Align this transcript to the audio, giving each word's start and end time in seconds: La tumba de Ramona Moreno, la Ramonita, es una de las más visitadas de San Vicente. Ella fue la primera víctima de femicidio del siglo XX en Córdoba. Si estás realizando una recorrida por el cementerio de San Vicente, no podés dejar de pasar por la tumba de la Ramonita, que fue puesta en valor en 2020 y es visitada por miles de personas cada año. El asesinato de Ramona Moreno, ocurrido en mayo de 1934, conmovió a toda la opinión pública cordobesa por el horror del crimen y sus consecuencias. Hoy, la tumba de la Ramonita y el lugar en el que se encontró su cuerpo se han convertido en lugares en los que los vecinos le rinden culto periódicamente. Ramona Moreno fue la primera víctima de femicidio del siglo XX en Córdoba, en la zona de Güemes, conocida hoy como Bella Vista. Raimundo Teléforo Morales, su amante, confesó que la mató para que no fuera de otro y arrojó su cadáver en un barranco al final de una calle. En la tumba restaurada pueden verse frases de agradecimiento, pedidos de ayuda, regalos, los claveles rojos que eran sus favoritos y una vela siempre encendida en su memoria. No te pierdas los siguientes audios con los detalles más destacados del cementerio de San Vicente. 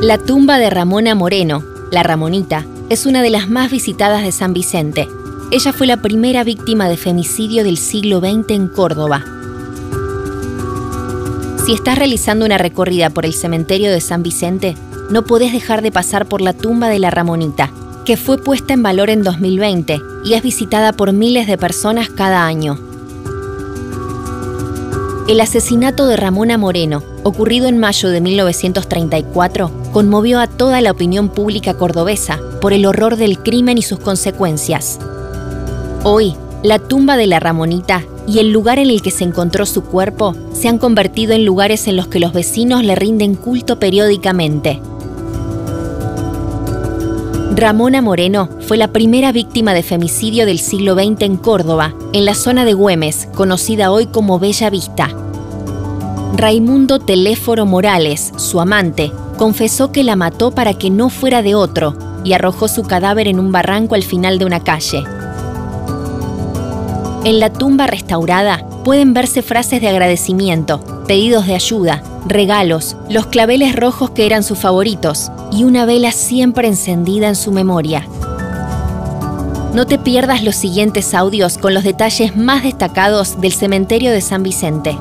La 0.00 0.16
tumba 0.16 0.58
de 0.58 0.70
Ramona 0.70 1.16
Moreno, 1.16 1.64
la 1.90 2.04
Ramonita, 2.04 2.64
es 2.88 3.04
una 3.04 3.20
de 3.20 3.30
las 3.30 3.50
más 3.50 3.68
visitadas 3.68 4.22
de 4.22 4.30
San 4.30 4.52
Vicente. 4.52 5.08
Ella 5.50 5.72
fue 5.72 5.88
la 5.88 5.96
primera 5.96 6.44
víctima 6.44 6.88
de 6.88 6.96
femicidio 6.96 7.64
del 7.64 7.78
siglo 7.78 8.20
XX 8.20 8.50
en 8.50 8.68
Córdoba. 8.68 9.24
Si 11.66 11.72
estás 11.72 11.98
realizando 11.98 12.46
una 12.46 12.58
recorrida 12.58 13.10
por 13.10 13.26
el 13.26 13.34
cementerio 13.34 13.90
de 13.90 14.00
San 14.00 14.22
Vicente, 14.22 14.76
no 15.10 15.24
podés 15.24 15.52
dejar 15.52 15.82
de 15.82 15.90
pasar 15.90 16.26
por 16.26 16.42
la 16.42 16.52
tumba 16.52 16.88
de 16.88 17.00
la 17.00 17.10
Ramonita, 17.10 17.72
que 18.04 18.16
fue 18.16 18.38
puesta 18.38 18.74
en 18.74 18.84
valor 18.84 19.10
en 19.10 19.24
2020 19.24 20.00
y 20.24 20.34
es 20.34 20.42
visitada 20.44 20.92
por 20.92 21.12
miles 21.12 21.48
de 21.48 21.58
personas 21.58 22.08
cada 22.08 22.46
año. 22.46 22.87
El 25.28 25.42
asesinato 25.42 26.06
de 26.06 26.16
Ramona 26.16 26.56
Moreno, 26.56 27.02
ocurrido 27.22 27.68
en 27.68 27.76
mayo 27.76 28.08
de 28.08 28.22
1934, 28.22 29.70
conmovió 29.92 30.40
a 30.40 30.46
toda 30.46 30.80
la 30.80 30.90
opinión 30.90 31.28
pública 31.28 31.74
cordobesa 31.74 32.40
por 32.62 32.72
el 32.72 32.86
horror 32.86 33.16
del 33.16 33.38
crimen 33.38 33.76
y 33.76 33.82
sus 33.82 33.98
consecuencias. 33.98 34.98
Hoy, 36.02 36.34
la 36.62 36.78
tumba 36.78 37.18
de 37.18 37.26
la 37.26 37.40
Ramonita 37.40 38.04
y 38.26 38.38
el 38.38 38.52
lugar 38.52 38.78
en 38.78 38.88
el 38.88 39.02
que 39.02 39.10
se 39.10 39.24
encontró 39.24 39.66
su 39.66 39.84
cuerpo 39.84 40.34
se 40.54 40.68
han 40.68 40.78
convertido 40.78 41.34
en 41.34 41.44
lugares 41.44 41.88
en 41.88 41.96
los 41.98 42.08
que 42.08 42.20
los 42.20 42.32
vecinos 42.32 42.82
le 42.82 42.94
rinden 42.94 43.34
culto 43.34 43.78
periódicamente. 43.78 44.80
Ramona 47.58 48.00
Moreno 48.02 48.48
fue 48.60 48.76
la 48.76 48.92
primera 48.92 49.32
víctima 49.32 49.74
de 49.74 49.82
femicidio 49.82 50.46
del 50.46 50.60
siglo 50.60 50.94
XX 50.94 51.22
en 51.22 51.36
Córdoba, 51.36 51.92
en 52.12 52.24
la 52.24 52.36
zona 52.36 52.64
de 52.64 52.72
Güemes, 52.72 53.28
conocida 53.34 53.90
hoy 53.90 54.06
como 54.06 54.38
Bella 54.38 54.70
Vista. 54.70 55.08
Raimundo 56.36 57.00
Teléforo 57.00 57.66
Morales, 57.66 58.32
su 58.36 58.60
amante, 58.60 59.10
confesó 59.38 59.90
que 59.90 60.04
la 60.04 60.14
mató 60.14 60.52
para 60.52 60.74
que 60.74 60.88
no 60.88 61.10
fuera 61.10 61.42
de 61.42 61.56
otro 61.56 61.96
y 62.22 62.32
arrojó 62.32 62.68
su 62.68 62.84
cadáver 62.84 63.26
en 63.26 63.40
un 63.40 63.50
barranco 63.50 63.96
al 63.96 64.04
final 64.04 64.38
de 64.38 64.44
una 64.44 64.60
calle. 64.62 65.02
En 67.24 67.40
la 67.40 67.52
tumba 67.52 67.86
restaurada 67.86 68.64
pueden 68.84 69.12
verse 69.12 69.42
frases 69.42 69.80
de 69.80 69.88
agradecimiento, 69.88 70.80
pedidos 71.06 71.46
de 71.46 71.54
ayuda, 71.54 72.02
regalos, 72.26 72.96
los 73.10 73.26
claveles 73.26 73.74
rojos 73.74 74.10
que 74.10 74.24
eran 74.24 74.42
sus 74.42 74.58
favoritos 74.58 75.30
y 75.50 75.64
una 75.64 75.84
vela 75.84 76.12
siempre 76.12 76.68
encendida 76.68 77.28
en 77.28 77.36
su 77.36 77.50
memoria. 77.50 78.06
No 79.74 79.86
te 79.86 79.98
pierdas 79.98 80.42
los 80.42 80.56
siguientes 80.56 81.12
audios 81.12 81.58
con 81.58 81.74
los 81.74 81.84
detalles 81.84 82.36
más 82.36 82.62
destacados 82.62 83.40
del 83.40 83.52
cementerio 83.52 84.10
de 84.12 84.20
San 84.20 84.42
Vicente. 84.42 84.96